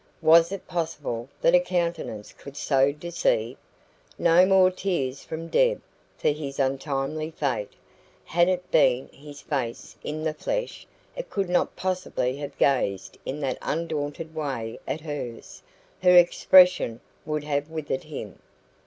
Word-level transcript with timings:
Was 0.23 0.51
it 0.51 0.65
possible 0.67 1.29
that 1.41 1.53
a 1.53 1.59
countenance 1.59 2.33
could 2.33 2.57
so 2.57 2.91
deceive? 2.91 3.55
No 4.17 4.47
more 4.47 4.71
tears 4.71 5.23
from 5.23 5.47
Deb 5.47 5.79
for 6.17 6.29
his 6.29 6.57
untimely 6.57 7.29
fate. 7.29 7.73
Had 8.25 8.49
it 8.49 8.71
been 8.71 9.09
his 9.09 9.41
face 9.41 9.95
in 10.03 10.23
the 10.23 10.33
flesh, 10.33 10.87
it 11.15 11.29
could 11.29 11.49
not 11.49 11.75
possibly 11.75 12.35
have 12.37 12.57
gazed 12.57 13.19
in 13.27 13.41
that 13.41 13.59
undaunted 13.61 14.33
way 14.33 14.79
at 14.87 15.01
hers; 15.01 15.61
her 16.01 16.17
expression 16.17 16.99
would 17.23 17.43
have 17.43 17.69
withered 17.69 18.05
him. 18.05 18.39